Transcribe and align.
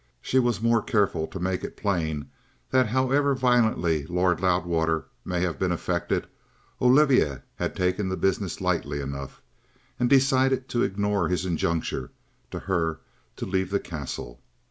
She 0.19 0.39
was 0.39 0.57
the 0.61 0.63
more 0.67 0.81
careful 0.81 1.27
to 1.27 1.39
make 1.39 1.63
it 1.63 1.77
plain 1.77 2.31
that 2.71 2.87
however 2.87 3.35
violently 3.35 4.07
Lord 4.07 4.41
Loudwater 4.41 5.05
may 5.23 5.41
have 5.41 5.59
been 5.59 5.71
affected, 5.71 6.25
Olivia 6.81 7.43
had 7.57 7.75
taken 7.75 8.09
the 8.09 8.17
business 8.17 8.59
lightly 8.61 8.99
enough, 8.99 9.43
and 9.99 10.09
decided 10.09 10.67
to 10.69 10.81
ignore 10.81 11.27
his 11.27 11.45
injunction 11.45 12.09
to 12.49 12.59
her 12.61 12.99
to 13.35 13.45
leave 13.45 13.69
the 13.69 13.79
Castle. 13.79 14.41